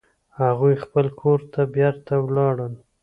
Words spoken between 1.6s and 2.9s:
بیرته ولاړل